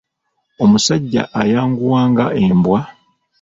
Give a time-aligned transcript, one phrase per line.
[0.63, 2.79] Omusajja ayanguwa nga Embwa.